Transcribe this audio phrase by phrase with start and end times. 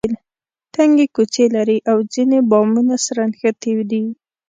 [0.73, 4.03] تنګې کوڅې لري او ځینې بامونه سره نښتي دي.